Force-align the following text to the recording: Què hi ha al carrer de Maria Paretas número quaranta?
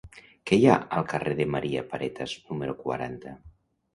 Què 0.51 0.57
hi 0.59 0.63
ha 0.69 0.77
al 1.01 1.05
carrer 1.11 1.35
de 1.41 1.45
Maria 1.57 1.85
Paretas 1.91 2.33
número 2.47 2.75
quaranta? 2.79 3.35